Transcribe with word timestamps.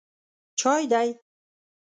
_چای 0.59 0.83
دی؟ 0.91 1.07